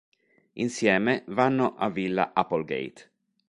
[0.55, 3.11] Insieme vanno a Villa Applegate.